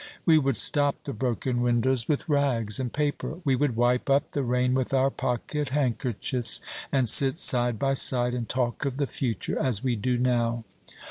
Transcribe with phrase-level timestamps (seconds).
[0.25, 4.41] We would stop the broken windows with rags and paper, we would wipe up the
[4.41, 6.59] rain with our pocket handkerchiefs,
[6.91, 10.63] and sit side by side and talk of the future, as we do now.